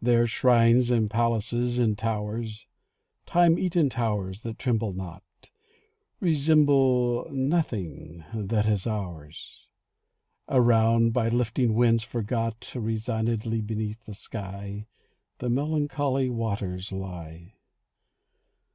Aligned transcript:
There 0.00 0.26
shrines 0.26 0.90
and 0.90 1.10
palaces 1.10 1.78
and 1.78 1.98
towers 1.98 2.66
(Time 3.26 3.58
eaten 3.58 3.90
towers 3.90 4.40
that 4.40 4.58
tremble 4.58 4.94
not!) 4.94 5.22
Resemble 6.18 7.28
nothing 7.30 8.24
that 8.32 8.64
is 8.64 8.86
ours. 8.86 9.66
Around, 10.48 11.12
by 11.12 11.28
lifting 11.28 11.74
winds 11.74 12.04
forgot, 12.04 12.72
Resignedly 12.74 13.60
beneath 13.60 14.06
the 14.06 14.14
sky 14.14 14.86
The 15.40 15.50
melancholy 15.50 16.30
waters 16.30 16.90
lie. 16.90 17.56